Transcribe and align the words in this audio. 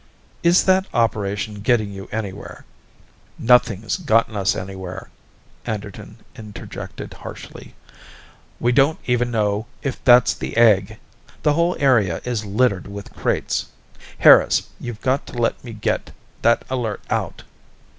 "Is 0.41 0.63
that 0.63 0.87
operation 0.95 1.59
getting 1.59 1.91
you 1.91 2.09
anywhere?" 2.11 2.65
"Nothing's 3.37 3.97
gotten 3.97 4.35
us 4.35 4.55
anywhere," 4.55 5.09
Anderton 5.63 6.17
interjected 6.35 7.13
harshly. 7.13 7.75
"We 8.59 8.71
don't 8.71 8.97
even 9.05 9.29
know 9.29 9.67
if 9.83 10.03
that's 10.03 10.33
the 10.33 10.57
egg 10.57 10.97
the 11.43 11.53
whole 11.53 11.75
area 11.79 12.19
is 12.25 12.45
littered 12.45 12.87
with 12.87 13.13
crates. 13.13 13.67
Harris, 14.17 14.69
you've 14.79 15.01
got 15.01 15.27
to 15.27 15.33
let 15.37 15.63
me 15.63 15.71
get 15.71 16.09
that 16.41 16.65
alert 16.71 17.03
out!" 17.11 17.43